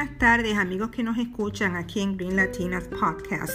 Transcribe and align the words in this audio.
buenas 0.00 0.18
tardes 0.18 0.56
amigos 0.56 0.88
que 0.88 1.02
nos 1.02 1.18
escuchan 1.18 1.76
aquí 1.76 2.00
en 2.00 2.16
Green 2.16 2.34
Latinas 2.34 2.84
Podcast. 2.84 3.52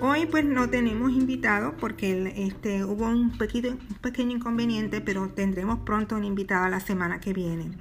Hoy 0.00 0.24
pues 0.26 0.44
no 0.44 0.70
tenemos 0.70 1.10
invitado 1.10 1.76
porque 1.78 2.32
este, 2.36 2.84
hubo 2.84 3.06
un, 3.06 3.36
pequeño, 3.36 4.36
inconveniente, 4.36 5.00
pero 5.00 5.28
tendremos 5.30 5.80
pronto 5.80 6.14
un 6.14 6.22
invitado 6.22 6.68
la 6.68 6.78
semana 6.78 7.18
que 7.18 7.32
viene. 7.32 7.72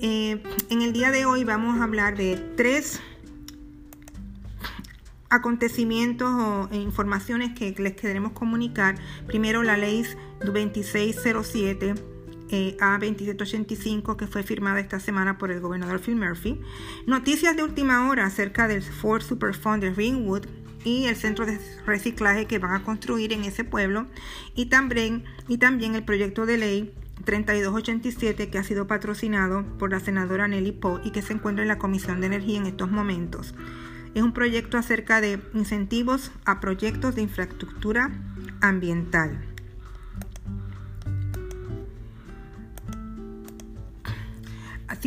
Eh, 0.00 0.42
en 0.70 0.82
el 0.82 0.92
día 0.92 1.12
de 1.12 1.24
hoy 1.24 1.44
vamos 1.44 1.78
a 1.78 1.84
hablar 1.84 2.16
de 2.16 2.34
tres 2.56 3.00
acontecimientos 5.30 6.28
o 6.28 6.68
informaciones 6.72 7.56
que 7.56 7.72
les 7.78 7.94
queremos 7.94 8.32
comunicar. 8.32 8.96
Primero 9.28 9.62
la 9.62 9.76
ley 9.76 10.04
2607 10.44 12.15
eh, 12.50 12.76
A2785 12.78 14.16
que 14.16 14.26
fue 14.26 14.42
firmada 14.42 14.80
esta 14.80 15.00
semana 15.00 15.38
por 15.38 15.50
el 15.50 15.60
gobernador 15.60 16.00
Phil 16.00 16.16
Murphy. 16.16 16.60
Noticias 17.06 17.56
de 17.56 17.62
última 17.62 18.08
hora 18.08 18.26
acerca 18.26 18.68
del 18.68 18.82
Ford 18.82 19.22
Superfund 19.22 19.82
de 19.82 19.90
Ringwood 19.90 20.46
y 20.84 21.06
el 21.06 21.16
centro 21.16 21.46
de 21.46 21.58
reciclaje 21.84 22.46
que 22.46 22.58
van 22.58 22.74
a 22.74 22.84
construir 22.84 23.32
en 23.32 23.44
ese 23.44 23.64
pueblo 23.64 24.06
y 24.54 24.66
también, 24.66 25.24
y 25.48 25.58
también 25.58 25.94
el 25.96 26.04
proyecto 26.04 26.46
de 26.46 26.58
ley 26.58 26.94
3287 27.24 28.50
que 28.50 28.58
ha 28.58 28.64
sido 28.64 28.86
patrocinado 28.86 29.64
por 29.78 29.90
la 29.90 30.00
senadora 30.00 30.46
Nelly 30.46 30.72
Poe 30.72 31.00
y 31.04 31.10
que 31.10 31.22
se 31.22 31.32
encuentra 31.32 31.62
en 31.62 31.68
la 31.68 31.78
Comisión 31.78 32.20
de 32.20 32.28
Energía 32.28 32.58
en 32.58 32.66
estos 32.66 32.90
momentos. 32.90 33.54
Es 34.14 34.22
un 34.22 34.32
proyecto 34.32 34.78
acerca 34.78 35.20
de 35.20 35.40
incentivos 35.52 36.30
a 36.44 36.60
proyectos 36.60 37.16
de 37.16 37.22
infraestructura 37.22 38.12
ambiental. 38.60 39.55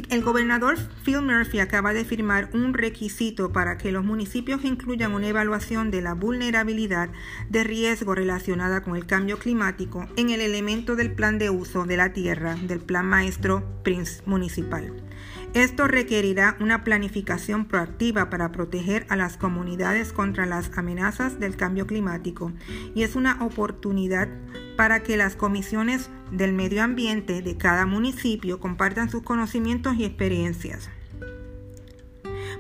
El 0.09 0.23
gobernador 0.23 0.78
Phil 1.03 1.22
Murphy 1.22 1.59
acaba 1.59 1.94
de 1.94 2.05
firmar 2.05 2.50
un 2.53 2.73
requisito 2.73 3.52
para 3.52 3.78
que 3.78 3.92
los 3.92 4.03
municipios 4.03 4.64
incluyan 4.64 5.14
una 5.14 5.28
evaluación 5.28 5.91
de 5.91 6.02
la 6.02 6.14
vulnerabilidad 6.14 7.09
de 7.50 7.64
riesgo 7.64 8.16
relacionada 8.16 8.81
con 8.81 8.95
el 8.95 9.06
cambio 9.06 9.38
climático 9.38 10.08
en 10.16 10.30
el 10.30 10.41
elemento 10.41 10.95
del 10.95 11.11
plan 11.11 11.39
de 11.39 11.50
uso 11.50 11.86
de 11.86 11.97
la 11.97 12.14
tierra 12.14 12.56
del 12.56 12.80
plan 12.80 13.06
maestro 13.06 13.64
Prince 13.83 14.22
municipal. 14.25 14.94
Esto 15.53 15.88
requerirá 15.88 16.56
una 16.59 16.84
planificación 16.84 17.66
proactiva 17.66 18.30
para 18.30 18.52
proteger 18.52 19.08
a 19.09 19.16
las 19.16 19.36
comunidades 19.36 20.13
contra 20.13 20.45
las 20.45 20.78
amenazas 20.78 21.39
del 21.39 21.56
cambio 21.56 21.88
climático 21.88 22.52
y 22.94 23.02
es 23.02 23.16
una 23.16 23.44
oportunidad 23.44 24.30
para 24.80 25.03
que 25.03 25.17
las 25.17 25.35
comisiones 25.35 26.09
del 26.31 26.53
medio 26.53 26.81
ambiente 26.81 27.41
de 27.41 27.58
cada 27.58 27.85
municipio 27.85 28.61
compartan 28.61 29.09
sus 29.09 29.23
conocimientos 29.23 29.97
y 29.97 30.05
experiencias. 30.05 30.89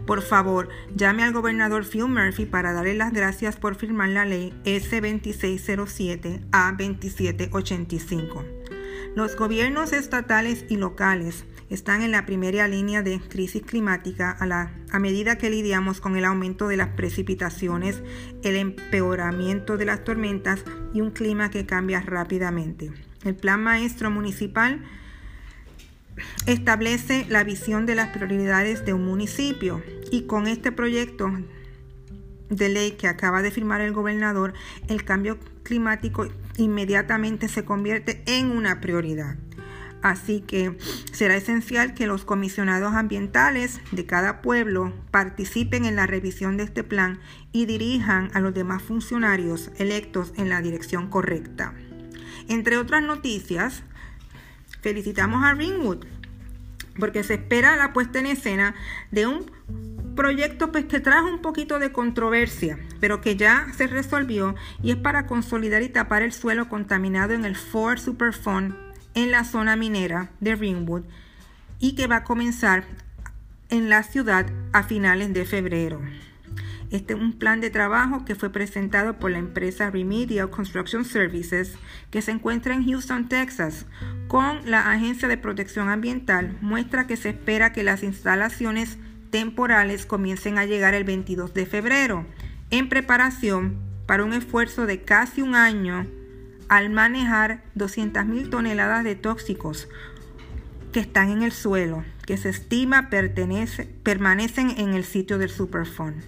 Por 0.05 0.21
favor, 0.21 0.67
llame 0.93 1.23
al 1.23 1.31
gobernador 1.31 1.85
Phil 1.85 2.09
Murphy 2.09 2.45
para 2.45 2.73
darle 2.73 2.93
las 2.95 3.13
gracias 3.13 3.55
por 3.55 3.75
firmar 3.75 4.09
la 4.09 4.25
ley 4.25 4.53
S2607 4.65 6.41
A2785. 6.49 8.43
Los 9.15 9.37
gobiernos 9.37 9.93
estatales 9.93 10.65
y 10.67 10.75
locales 10.75 11.45
están 11.69 12.01
en 12.01 12.11
la 12.11 12.25
primera 12.25 12.67
línea 12.67 13.01
de 13.01 13.19
crisis 13.19 13.61
climática 13.61 14.31
a, 14.31 14.45
la, 14.45 14.71
a 14.91 14.99
medida 14.99 15.37
que 15.37 15.49
lidiamos 15.49 16.01
con 16.01 16.15
el 16.15 16.25
aumento 16.25 16.67
de 16.67 16.77
las 16.77 16.89
precipitaciones, 16.89 18.01
el 18.43 18.55
empeoramiento 18.55 19.77
de 19.77 19.85
las 19.85 20.03
tormentas 20.03 20.63
y 20.93 21.01
un 21.01 21.11
clima 21.11 21.49
que 21.49 21.65
cambia 21.65 22.01
rápidamente. 22.01 22.91
El 23.23 23.35
Plan 23.35 23.61
Maestro 23.61 24.09
Municipal 24.09 24.83
establece 26.45 27.25
la 27.29 27.43
visión 27.43 27.85
de 27.85 27.95
las 27.95 28.09
prioridades 28.09 28.85
de 28.85 28.93
un 28.93 29.05
municipio 29.05 29.81
y 30.11 30.23
con 30.23 30.47
este 30.47 30.71
proyecto 30.71 31.31
de 32.49 32.69
ley 32.69 32.91
que 32.91 33.07
acaba 33.07 33.41
de 33.41 33.51
firmar 33.51 33.81
el 33.81 33.93
gobernador, 33.93 34.53
el 34.87 35.03
cambio 35.03 35.37
climático 35.63 36.27
inmediatamente 36.57 37.47
se 37.47 37.63
convierte 37.63 38.23
en 38.25 38.51
una 38.51 38.81
prioridad. 38.81 39.37
Así 40.01 40.41
que 40.41 40.77
será 41.11 41.35
esencial 41.35 41.93
que 41.93 42.07
los 42.07 42.23
comisionados 42.23 42.93
ambientales 42.93 43.81
de 43.91 44.05
cada 44.05 44.41
pueblo 44.41 44.93
participen 45.11 45.85
en 45.85 45.95
la 45.95 46.07
revisión 46.07 46.55
de 46.57 46.63
este 46.63 46.83
plan 46.83 47.19
y 47.51 47.65
dirijan 47.65 48.31
a 48.33 48.39
los 48.39 48.53
demás 48.53 48.81
funcionarios 48.81 49.71
electos 49.77 50.33
en 50.37 50.49
la 50.49 50.61
dirección 50.61 51.09
correcta. 51.09 51.73
Entre 52.47 52.77
otras 52.77 53.03
noticias, 53.03 53.83
felicitamos 54.81 55.43
a 55.43 55.53
Ringwood 55.53 56.05
porque 56.97 57.23
se 57.23 57.35
espera 57.35 57.75
la 57.75 57.93
puesta 57.93 58.19
en 58.19 58.25
escena 58.25 58.75
de 59.11 59.27
un 59.27 59.51
proyecto 60.15 60.71
pues, 60.71 60.85
que 60.85 60.99
trajo 60.99 61.27
un 61.27 61.41
poquito 61.41 61.79
de 61.79 61.91
controversia, 61.91 62.77
pero 62.99 63.21
que 63.21 63.37
ya 63.37 63.67
se 63.75 63.87
resolvió 63.87 64.55
y 64.83 64.91
es 64.91 64.97
para 64.97 65.25
consolidar 65.25 65.81
y 65.81 65.89
tapar 65.89 66.23
el 66.23 66.33
suelo 66.33 66.67
contaminado 66.67 67.33
en 67.33 67.45
el 67.45 67.55
Ford 67.55 67.99
Superfund 67.99 68.88
en 69.23 69.31
la 69.31 69.43
zona 69.43 69.75
minera 69.75 70.31
de 70.39 70.55
Ringwood 70.55 71.03
y 71.79 71.95
que 71.95 72.07
va 72.07 72.17
a 72.17 72.23
comenzar 72.23 72.85
en 73.69 73.89
la 73.89 74.03
ciudad 74.03 74.45
a 74.71 74.83
finales 74.83 75.33
de 75.33 75.45
febrero. 75.45 75.99
Este 76.89 77.13
es 77.13 77.19
un 77.19 77.33
plan 77.33 77.59
de 77.61 77.69
trabajo 77.69 78.25
que 78.25 78.33
fue 78.33 78.49
presentado 78.49 79.19
por 79.19 79.29
la 79.29 79.37
empresa 79.37 79.91
Remedial 79.91 80.49
Construction 80.49 81.05
Services 81.05 81.75
que 82.09 82.21
se 82.21 82.31
encuentra 82.31 82.73
en 82.73 82.85
Houston, 82.85 83.27
Texas, 83.27 83.85
con 84.27 84.59
la 84.65 84.91
Agencia 84.91 85.27
de 85.27 85.37
Protección 85.37 85.89
Ambiental. 85.89 86.57
Muestra 86.61 87.05
que 87.05 87.17
se 87.17 87.29
espera 87.29 87.73
que 87.73 87.83
las 87.83 88.03
instalaciones 88.03 88.97
temporales 89.29 90.07
comiencen 90.07 90.57
a 90.57 90.65
llegar 90.65 90.95
el 90.95 91.03
22 91.03 91.53
de 91.53 91.65
febrero, 91.67 92.25
en 92.71 92.89
preparación 92.89 93.77
para 94.07 94.23
un 94.23 94.33
esfuerzo 94.33 94.87
de 94.87 95.03
casi 95.03 95.43
un 95.43 95.53
año 95.53 96.07
al 96.69 96.89
manejar 96.91 97.63
200.000 97.75 98.49
toneladas 98.49 99.03
de 99.03 99.15
tóxicos 99.15 99.89
que 100.93 100.99
están 100.99 101.29
en 101.29 101.43
el 101.43 101.51
suelo, 101.51 102.03
que 102.25 102.37
se 102.37 102.49
estima 102.49 103.09
permanecen 103.09 104.71
en 104.77 104.93
el 104.93 105.03
sitio 105.03 105.37
del 105.37 105.49
Superfund. 105.49 106.23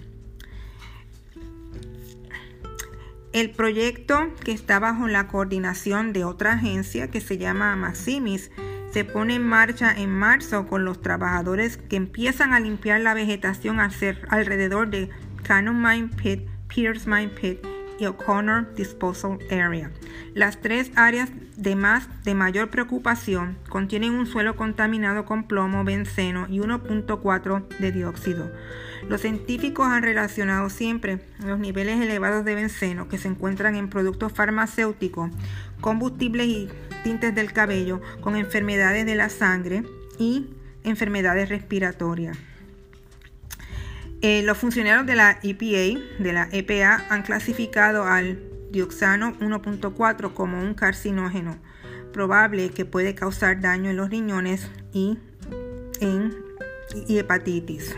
El 3.32 3.50
proyecto 3.50 4.28
que 4.44 4.52
está 4.52 4.78
bajo 4.78 5.08
la 5.08 5.26
coordinación 5.26 6.12
de 6.12 6.24
otra 6.24 6.52
agencia 6.52 7.10
que 7.10 7.20
se 7.20 7.38
llama 7.38 7.74
Maximis 7.76 8.50
se 8.92 9.04
pone 9.04 9.36
en 9.36 9.46
marcha 9.46 9.90
en 9.90 10.10
marzo 10.10 10.66
con 10.66 10.84
los 10.84 11.00
trabajadores 11.00 11.78
que 11.78 11.96
empiezan 11.96 12.52
a 12.52 12.60
limpiar 12.60 13.00
la 13.00 13.14
vegetación 13.14 13.80
alrededor 13.80 14.90
de 14.90 15.08
Cannon 15.44 15.80
Mine 15.80 16.08
Pit, 16.08 16.46
Pierce 16.68 17.08
Mine 17.08 17.28
Pit 17.28 17.71
y 18.02 18.06
O'Connor 18.06 18.74
Disposal 18.74 19.38
Area. 19.50 19.90
Las 20.34 20.60
tres 20.60 20.90
áreas 20.96 21.30
de, 21.56 21.76
más, 21.76 22.08
de 22.24 22.34
mayor 22.34 22.68
preocupación 22.68 23.56
contienen 23.68 24.12
un 24.12 24.26
suelo 24.26 24.56
contaminado 24.56 25.24
con 25.24 25.44
plomo, 25.44 25.84
benceno 25.84 26.46
y 26.48 26.58
1.4 26.58 27.68
de 27.78 27.92
dióxido. 27.92 28.50
Los 29.08 29.20
científicos 29.20 29.86
han 29.86 30.02
relacionado 30.02 30.68
siempre 30.68 31.20
los 31.44 31.60
niveles 31.60 32.00
elevados 32.00 32.44
de 32.44 32.56
benceno 32.56 33.08
que 33.08 33.18
se 33.18 33.28
encuentran 33.28 33.76
en 33.76 33.88
productos 33.88 34.32
farmacéuticos, 34.32 35.30
combustibles 35.80 36.46
y 36.46 36.68
tintes 37.04 37.34
del 37.34 37.52
cabello 37.52 38.00
con 38.20 38.34
enfermedades 38.34 39.06
de 39.06 39.14
la 39.14 39.28
sangre 39.28 39.84
y 40.18 40.50
enfermedades 40.82 41.48
respiratorias. 41.48 42.36
Eh, 44.22 44.42
los 44.44 44.56
funcionarios 44.56 45.04
de 45.04 45.16
la 45.16 45.40
EPA, 45.42 46.00
de 46.20 46.32
la 46.32 46.48
EPA, 46.52 47.04
han 47.10 47.22
clasificado 47.22 48.04
al 48.04 48.40
dioxano 48.70 49.36
1.4 49.40 50.32
como 50.32 50.62
un 50.62 50.74
carcinógeno 50.74 51.58
probable 52.12 52.70
que 52.70 52.84
puede 52.84 53.16
causar 53.16 53.60
daño 53.60 53.90
en 53.90 53.96
los 53.96 54.10
riñones 54.10 54.70
y 54.92 55.18
en 56.00 56.32
hepatitis. 57.08 57.96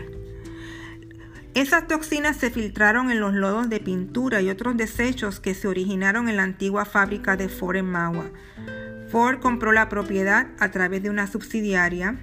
Esas 1.53 1.87
toxinas 1.87 2.37
se 2.37 2.49
filtraron 2.49 3.11
en 3.11 3.19
los 3.19 3.33
lodos 3.33 3.69
de 3.69 3.79
pintura 3.79 4.41
y 4.41 4.49
otros 4.49 4.75
desechos 4.75 5.39
que 5.39 5.53
se 5.53 5.67
originaron 5.67 6.27
en 6.27 6.37
la 6.37 6.43
antigua 6.43 6.85
fábrica 6.85 7.37
de 7.37 7.49
Ford 7.49 7.77
en 7.77 7.85
Magua. 7.85 8.25
Ford 9.09 9.39
compró 9.39 9.71
la 9.71 9.89
propiedad 9.89 10.47
a 10.59 10.71
través 10.71 11.03
de 11.03 11.11
una 11.11 11.27
subsidiaria 11.27 12.17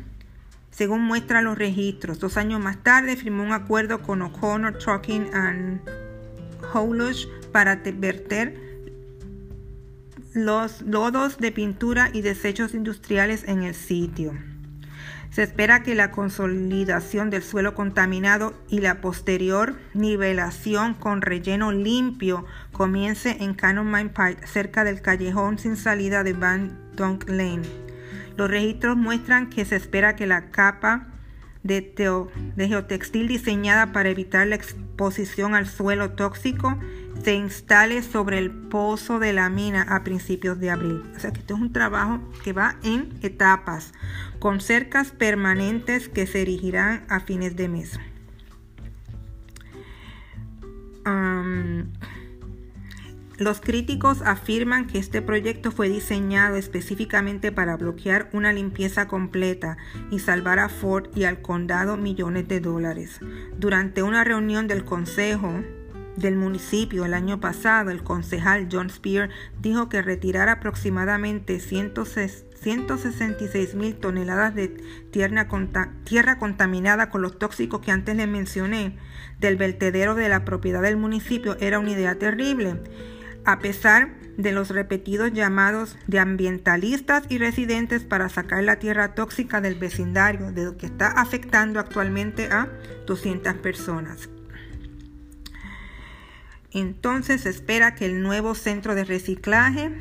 según 0.73 1.03
muestran 1.03 1.45
los 1.45 1.57
registros. 1.57 2.19
Dos 2.19 2.37
años 2.37 2.61
más 2.61 2.83
tarde 2.83 3.17
firmó 3.17 3.45
un 3.45 3.53
acuerdo 3.53 4.03
con 4.03 4.23
O'Connor 4.23 4.79
Trucking 4.79 5.33
and 5.33 5.81
Haulage 6.73 7.29
para 7.53 7.77
verter 7.77 8.59
los 10.35 10.83
lodos 10.83 11.39
de 11.39 11.53
pintura 11.53 12.11
y 12.13 12.23
desechos 12.23 12.75
industriales 12.75 13.45
en 13.47 13.63
el 13.63 13.75
sitio. 13.75 14.33
Se 15.31 15.43
espera 15.43 15.83
que 15.83 15.95
la 15.95 16.11
consolidación 16.11 17.31
del 17.31 17.43
suelo 17.43 17.75
contaminado 17.75 18.53
y 18.69 18.81
la 18.81 19.01
posterior 19.01 19.77
nivelación 19.95 20.93
con 20.93 21.23
relleno 21.23 21.73
limpio 21.73 22.45
comience 22.73 23.39
en 23.41 23.55
Cannon 23.55 23.91
Mine 23.91 24.11
Pike, 24.11 24.47
cerca 24.47 24.85
del 24.85 25.01
callejón 25.01 25.59
sin 25.59 25.77
salida 25.77 26.23
de 26.23 26.35
Van 26.35 26.79
Dunk 26.97 27.31
Lane. 27.31 27.92
Los 28.37 28.50
registros 28.50 28.96
muestran 28.96 29.50
que 29.50 29.64
se 29.64 29.76
espera 29.76 30.17
que 30.17 30.26
la 30.26 30.50
capa 30.50 31.08
de, 31.62 31.94
de 32.56 32.69
geotextil 32.69 33.29
diseñada 33.29 33.93
para 33.93 34.08
evitar 34.08 34.46
la 34.46 34.56
exposición 34.56 35.55
al 35.55 35.67
suelo 35.67 36.11
tóxico 36.12 36.76
se 37.23 37.34
instale 37.34 38.02
sobre 38.02 38.38
el 38.38 38.50
pozo 38.50 39.19
de 39.19 39.32
la 39.32 39.49
mina 39.49 39.82
a 39.82 40.02
principios 40.02 40.58
de 40.58 40.70
abril. 40.70 41.02
O 41.17 41.20
sea 41.20 41.32
que 41.32 41.40
esto 41.40 41.55
es 41.55 41.61
un 41.61 41.73
trabajo 41.73 42.20
que 42.43 42.52
va 42.52 42.76
en 42.82 43.12
etapas, 43.23 43.93
con 44.40 44.61
cercas 44.61 45.12
permanentes 45.12 46.08
que 46.08 46.26
se 46.26 46.43
erigirán 46.43 47.05
a 47.08 47.20
fines 47.20 47.55
de 47.55 47.69
mes. 47.69 47.99
Los 53.43 53.61
críticos 53.61 54.23
afirman 54.23 54.87
que 54.87 54.99
este 54.99 55.23
proyecto 55.23 55.71
fue 55.71 55.89
diseñado 55.89 56.56
específicamente 56.56 57.53
para 57.53 57.77
bloquear 57.77 58.29
una 58.33 58.53
limpieza 58.53 59.09
completa 59.09 59.77
y 60.11 60.19
salvar 60.19 60.59
a 60.59 60.69
Ford 60.69 61.09
y 61.15 61.25
al 61.25 61.43
condado 61.43 61.97
millones 61.97 62.49
de 62.49 62.61
dólares. 62.61 63.21
Durante 63.59 64.03
una 64.03 64.25
reunión 64.25 64.69
del 64.69 64.85
Consejo, 64.85 65.61
del 66.17 66.37
municipio 66.37 67.05
el 67.05 67.12
año 67.15 67.41
pasado, 67.41 67.91
el 67.91 68.03
concejal 68.03 68.69
John 68.71 68.91
Spear 68.91 69.31
dijo 69.61 69.88
que 69.88 70.03
retirar 70.03 70.49
aproximadamente 70.49 71.59
166 71.59 73.75
mil 73.75 73.97
toneladas 73.97 74.55
de 74.55 74.69
tierra, 75.11 75.49
contaminada 76.38 77.11
con 77.11 77.23
los 77.23 77.37
tóxicos 77.38 77.81
que 77.81 77.91
antes 77.91 78.15
les 78.17 78.29
mencioné 78.29 78.97
del 79.41 79.56
vertedero 79.56 80.15
de 80.15 80.29
la 80.29 80.45
propiedad 80.45 80.83
del 80.83 80.99
municipio 80.99 81.56
era 81.61 81.79
una 81.79 81.93
idea 81.93 82.19
terrible. 82.19 82.83
A 83.44 83.59
pesar 83.59 84.15
de 84.37 84.53
los 84.53 84.71
repetidos 84.71 85.33
llamados 85.33 85.97
de 86.06 86.19
ambientalistas 86.19 87.25
y 87.29 87.39
residentes 87.39 88.05
para 88.05 88.29
sacar 88.29 88.65
la 88.65 88.79
tierra 88.79 89.15
tóxica 89.15 89.61
del 89.61 89.75
vecindario, 89.75 90.53
de 90.53 90.65
lo 90.65 90.77
que 90.77 90.87
está 90.87 91.09
afectando 91.09 91.81
actualmente 91.81 92.47
a 92.47 92.69
200 93.06 93.55
personas. 93.55 94.29
Entonces 96.71 97.43
se 97.43 97.50
espera 97.50 97.94
que 97.94 98.06
el 98.06 98.23
nuevo 98.23 98.55
centro 98.55 98.94
de 98.94 99.05
reciclaje, 99.05 99.93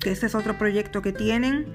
que 0.00 0.12
ese 0.12 0.26
es 0.26 0.34
otro 0.34 0.56
proyecto 0.56 1.02
que 1.02 1.12
tienen, 1.12 1.66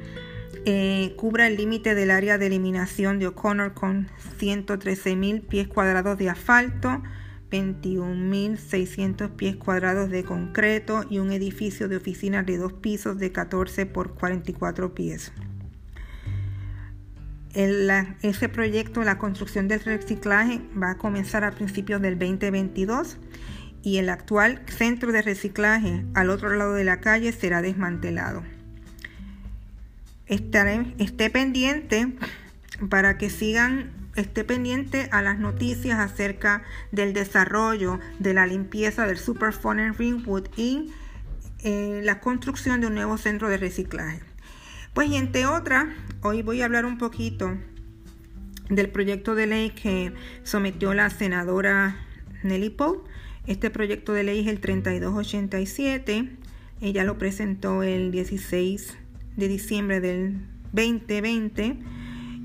eh, 0.66 1.14
cubra 1.16 1.46
el 1.46 1.58
límite 1.58 1.94
del 1.94 2.10
área 2.10 2.40
de 2.40 2.48
eliminación 2.48 3.20
de 3.20 3.28
O'Connor 3.28 3.76
con 3.76 4.10
113 4.40 5.16
mil 5.16 5.42
pies 5.42 5.68
cuadrados 5.68 6.18
de 6.18 6.32
asfalto, 6.32 7.04
21.600 7.50 9.32
pies 9.32 9.56
cuadrados 9.56 10.10
de 10.10 10.24
concreto 10.24 11.06
y 11.10 11.20
un 11.20 11.32
edificio 11.32 11.88
de 11.88 11.98
oficinas 11.98 12.46
de 12.46 12.58
dos 12.58 12.74
pisos 12.74 13.18
de 13.18 13.32
14 13.32 13.86
por 13.86 14.16
44 14.16 14.94
pies. 14.94 15.32
ese 17.54 18.50
proyecto, 18.50 19.04
la 19.04 19.18
construcción 19.18 19.68
del 19.68 19.80
reciclaje, 19.80 20.62
va 20.82 20.92
a 20.92 20.98
comenzar 20.98 21.44
a 21.44 21.52
principios 21.52 22.02
del 22.02 22.20
2022 22.20 23.18
y 23.82 23.98
el 23.98 24.10
actual 24.10 24.62
centro 24.66 25.12
de 25.12 25.22
reciclaje 25.22 26.04
al 26.16 26.32
otro 26.32 26.50
lado 26.56 26.74
de 26.74 26.84
la 26.84 27.00
calle 27.00 27.32
será 27.32 27.62
desmantelado. 27.62 28.44
Estaré, 30.26 30.96
esté 30.98 31.30
pendiente 31.30 32.18
para 32.90 33.20
que 33.20 33.30
sigan, 33.30 33.92
esté 34.16 34.44
pendiente 34.44 35.10
a 35.12 35.22
las 35.22 35.40
noticias 35.40 36.00
acerca 36.00 36.64
del 36.92 37.14
desarrollo 37.14 38.00
de 38.20 38.34
la 38.34 38.48
limpieza 38.48 39.06
del 39.06 39.18
Superfund 39.18 39.80
en 39.80 39.94
Ringwood 39.94 40.48
y 40.56 40.92
eh, 41.64 42.02
la 42.04 42.20
construcción 42.20 42.82
de 42.82 42.88
un 42.88 42.96
nuevo 42.96 43.18
centro 43.18 43.50
de 43.50 43.58
reciclaje. 43.58 44.22
Pues 44.94 45.10
y 45.10 45.16
entre 45.16 45.46
otras, 45.46 45.86
hoy 46.22 46.42
voy 46.42 46.62
a 46.62 46.66
hablar 46.66 46.86
un 46.86 46.98
poquito 46.98 47.58
del 48.70 48.90
proyecto 48.90 49.36
de 49.36 49.48
ley 49.48 49.70
que 49.72 50.14
sometió 50.44 50.94
la 50.94 51.10
senadora 51.10 51.98
Nelly 52.44 52.70
Poe 52.70 53.04
este 53.48 53.70
proyecto 53.70 54.14
de 54.14 54.24
ley 54.24 54.40
es 54.40 54.48
el 54.48 54.60
3287. 54.60 56.30
Ella 56.82 57.04
lo 57.04 57.18
presentó 57.18 57.84
el 57.84 58.12
16 58.12 58.98
de 59.38 59.48
diciembre 59.48 60.02
del 60.02 60.48
2020 60.74 61.78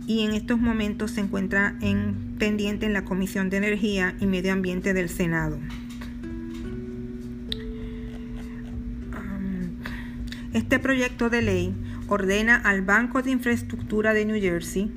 y 0.06 0.25
en 0.25 0.32
estos 0.32 0.58
momentos 0.58 1.12
se 1.12 1.20
encuentra 1.20 1.76
en 1.81 2.37
pendiente 2.38 2.87
en 2.87 2.93
la 2.93 3.05
Comisión 3.05 3.50
de 3.50 3.58
Energía 3.58 4.14
y 4.20 4.26
Medio 4.26 4.52
Ambiente 4.52 4.94
del 4.94 5.08
Senado. 5.08 5.58
Este 10.52 10.81
proyecto 10.81 11.31
de 11.31 11.43
ley 11.43 11.75
ordena 12.08 12.56
al 12.56 12.82
Banco 12.82 13.23
de 13.23 13.31
Infraestructura 13.31 14.12
de 14.12 14.25
New 14.25 14.41
Jersey 14.41 14.91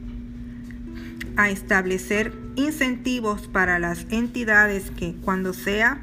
a 1.36 1.50
establecer 1.50 2.34
incentivos 2.56 3.48
para 3.48 3.80
las 3.80 4.08
entidades 4.10 4.92
que 4.92 5.14
cuando 5.22 5.54
sea 5.54 6.02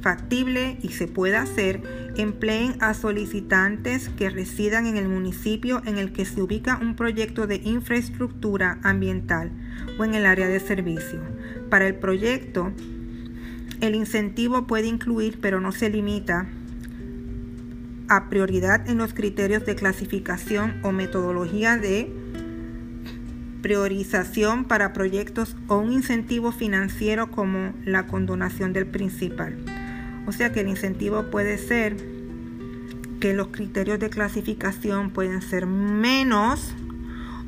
factible 0.00 0.78
y 0.82 0.88
se 0.88 1.06
pueda 1.06 1.42
hacer, 1.42 1.82
empleen 2.16 2.76
a 2.80 2.94
solicitantes 2.94 4.08
que 4.10 4.30
residan 4.30 4.86
en 4.86 4.96
el 4.96 5.08
municipio 5.08 5.82
en 5.84 5.98
el 5.98 6.12
que 6.12 6.24
se 6.24 6.42
ubica 6.42 6.78
un 6.80 6.94
proyecto 6.94 7.46
de 7.46 7.56
infraestructura 7.56 8.78
ambiental 8.82 9.50
o 9.98 10.04
en 10.04 10.14
el 10.14 10.26
área 10.26 10.48
de 10.48 10.60
servicio. 10.60 11.20
Para 11.70 11.86
el 11.86 11.96
proyecto, 11.96 12.72
el 13.80 13.94
incentivo 13.94 14.66
puede 14.66 14.86
incluir, 14.86 15.38
pero 15.40 15.60
no 15.60 15.72
se 15.72 15.90
limita, 15.90 16.46
a 18.08 18.30
prioridad 18.30 18.88
en 18.88 18.98
los 18.98 19.12
criterios 19.12 19.66
de 19.66 19.74
clasificación 19.74 20.80
o 20.82 20.92
metodología 20.92 21.76
de 21.76 22.10
priorización 23.60 24.64
para 24.64 24.92
proyectos 24.92 25.56
o 25.66 25.76
un 25.76 25.92
incentivo 25.92 26.52
financiero 26.52 27.30
como 27.30 27.74
la 27.84 28.06
condonación 28.06 28.72
del 28.72 28.86
principal. 28.86 29.58
O 30.28 30.32
sea 30.32 30.52
que 30.52 30.60
el 30.60 30.68
incentivo 30.68 31.30
puede 31.30 31.56
ser 31.56 31.96
que 33.18 33.32
los 33.32 33.48
criterios 33.48 33.98
de 33.98 34.10
clasificación 34.10 35.08
pueden 35.08 35.40
ser 35.40 35.64
menos 35.64 36.74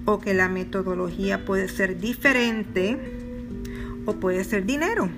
o 0.06 0.18
que 0.18 0.32
la 0.32 0.48
metodología 0.48 1.44
puede 1.44 1.68
ser 1.68 2.00
diferente 2.00 2.96
o 4.06 4.14
puede 4.14 4.44
ser 4.44 4.64
dinero. 4.64 5.10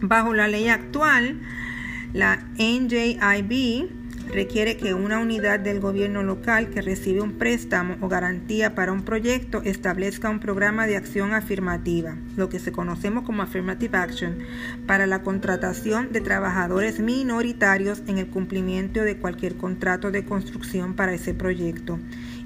Bajo 0.00 0.32
la 0.32 0.46
ley 0.46 0.68
actual, 0.68 1.40
la 2.12 2.44
NJIB 2.58 3.90
requiere 4.32 4.76
que 4.76 4.94
una 4.94 5.18
unidad 5.18 5.60
del 5.60 5.80
gobierno 5.80 6.22
local 6.22 6.70
que 6.70 6.82
recibe 6.82 7.20
un 7.20 7.32
préstamo 7.32 7.96
o 8.00 8.08
garantía 8.08 8.74
para 8.74 8.92
un 8.92 9.02
proyecto 9.02 9.62
establezca 9.64 10.30
un 10.30 10.40
programa 10.40 10.86
de 10.86 10.96
acción 10.96 11.34
afirmativa, 11.34 12.16
lo 12.36 12.48
que 12.48 12.58
se 12.58 12.72
conocemos 12.72 13.24
como 13.24 13.42
Affirmative 13.42 13.96
Action, 13.98 14.38
para 14.86 15.06
la 15.06 15.22
contratación 15.22 16.12
de 16.12 16.20
trabajadores 16.20 17.00
minoritarios 17.00 18.02
en 18.06 18.18
el 18.18 18.28
cumplimiento 18.28 19.02
de 19.02 19.16
cualquier 19.16 19.56
contrato 19.56 20.10
de 20.10 20.24
construcción 20.24 20.94
para 20.94 21.14
ese 21.14 21.34
proyecto 21.34 21.98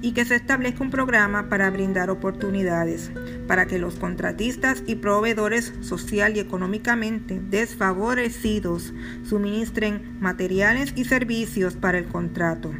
y 0.05 0.11
que 0.11 0.23
se 0.23 0.35
establezca 0.35 0.83
un 0.83 0.91
programa 0.91 1.49
para 1.49 1.71
brindar 1.71 2.11
oportunidades 2.11 3.09
para 3.47 3.65
que 3.65 3.79
los 3.79 3.95
contratistas 3.95 4.83
y 4.85 4.97
proveedores 4.97 5.73
social 5.81 6.37
y 6.37 6.39
económicamente 6.39 7.41
desfavorecidos 7.49 8.93
suministren 9.27 10.19
materiales 10.19 10.93
y 10.95 11.05
servicios 11.05 11.73
para 11.73 11.97
el 11.97 12.05
contrato. 12.05 12.71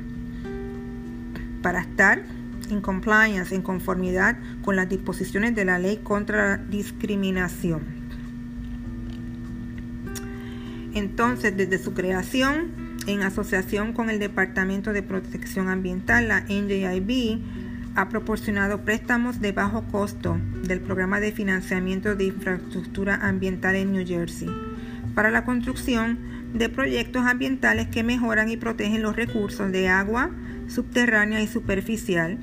Para 1.63 1.82
estar 1.82 2.22
en 2.70 2.82
compliance, 2.82 3.55
en 3.55 3.63
conformidad 3.63 4.38
con 4.62 4.75
las 4.75 4.88
disposiciones 4.88 5.55
de 5.55 5.65
la 5.65 5.79
ley 5.79 6.01
contra 6.03 6.58
la 6.58 6.63
discriminación. 6.63 7.82
Entonces, 10.94 11.58
desde 11.58 11.79
su 11.79 11.96
creación, 11.96 12.85
en 13.07 13.21
asociación 13.21 13.93
con 13.93 14.09
el 14.09 14.19
Departamento 14.19 14.93
de 14.93 15.03
Protección 15.03 15.69
Ambiental, 15.69 16.27
la 16.27 16.41
NJIB, 16.41 17.39
ha 17.95 18.09
proporcionado 18.09 18.81
préstamos 18.81 19.39
de 19.39 19.51
bajo 19.51 19.83
costo 19.83 20.38
del 20.63 20.81
programa 20.81 21.19
de 21.19 21.31
financiamiento 21.31 22.15
de 22.15 22.25
infraestructura 22.25 23.15
ambiental 23.15 23.75
en 23.75 23.93
New 23.93 24.05
Jersey 24.05 24.50
para 25.13 25.31
la 25.31 25.45
construcción 25.45 26.19
de 26.53 26.67
proyectos 26.67 27.25
ambientales 27.25 27.88
que 27.88 28.03
mejoran 28.03 28.50
y 28.50 28.57
protegen 28.57 29.01
los 29.01 29.15
recursos 29.15 29.71
de 29.71 29.88
agua 29.88 30.29
subterránea 30.67 31.41
y 31.41 31.47
superficial, 31.47 32.38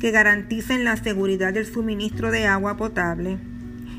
que 0.00 0.10
garanticen 0.10 0.84
la 0.84 0.96
seguridad 0.96 1.52
del 1.52 1.66
suministro 1.66 2.30
de 2.30 2.46
agua 2.46 2.76
potable 2.76 3.38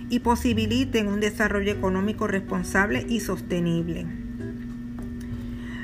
y 0.10 0.20
posibiliten 0.20 1.08
un 1.08 1.20
desarrollo 1.20 1.72
económico 1.72 2.28
responsable 2.28 3.06
y 3.08 3.20
sostenible. 3.20 4.21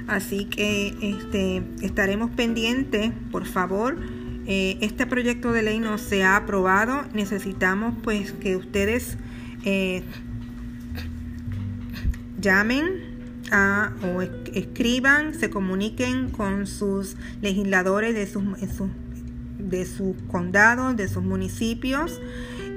Así 0.07 0.45
que 0.45 0.95
este, 1.01 1.63
estaremos 1.81 2.31
pendientes, 2.31 3.11
por 3.31 3.45
favor. 3.45 3.97
Eh, 4.45 4.77
este 4.79 5.05
proyecto 5.05 5.51
de 5.51 5.61
ley 5.61 5.79
no 5.79 5.97
se 5.97 6.23
ha 6.23 6.37
aprobado. 6.37 7.03
Necesitamos 7.13 7.93
pues 8.03 8.31
que 8.31 8.55
ustedes 8.55 9.17
eh, 9.65 10.03
llamen 12.39 13.17
o 14.03 14.21
escriban, 14.53 15.33
se 15.33 15.49
comuniquen 15.49 16.29
con 16.29 16.67
sus 16.67 17.15
legisladores 17.41 18.13
de 18.13 18.27
sus, 18.27 18.43
de 19.57 19.85
sus 19.85 20.15
condados, 20.29 20.97
de 20.97 21.07
sus 21.07 21.23
municipios 21.23 22.19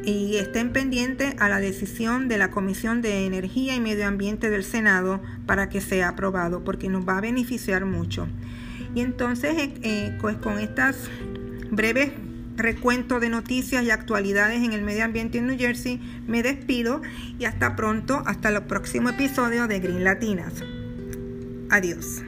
y 0.04 0.36
estén 0.36 0.72
pendientes 0.72 1.34
a 1.38 1.48
la 1.48 1.60
decisión 1.60 2.28
de 2.28 2.38
la 2.38 2.50
Comisión 2.50 3.02
de 3.02 3.26
Energía 3.26 3.74
y 3.74 3.80
Medio 3.80 4.06
Ambiente 4.06 4.50
del 4.50 4.64
Senado 4.64 5.20
para 5.46 5.68
que 5.68 5.80
sea 5.80 6.08
aprobado, 6.08 6.64
porque 6.64 6.88
nos 6.88 7.06
va 7.06 7.18
a 7.18 7.20
beneficiar 7.20 7.84
mucho. 7.84 8.26
Y 8.94 9.02
entonces, 9.02 9.54
eh, 9.56 9.74
eh, 9.82 10.18
pues 10.20 10.36
con 10.36 10.58
estas 10.58 10.96
breves 11.70 12.12
recuento 12.56 13.20
de 13.20 13.28
noticias 13.28 13.82
y 13.84 13.90
actualidades 13.90 14.62
en 14.62 14.72
el 14.72 14.82
medio 14.82 15.04
ambiente 15.04 15.38
en 15.38 15.46
New 15.46 15.58
Jersey, 15.58 16.00
me 16.26 16.42
despido 16.42 17.00
y 17.38 17.44
hasta 17.44 17.76
pronto, 17.76 18.22
hasta 18.26 18.50
el 18.50 18.62
próximo 18.62 19.10
episodio 19.10 19.66
de 19.66 19.80
Green 19.80 20.04
Latinas. 20.04 20.52
Adiós. 21.70 22.22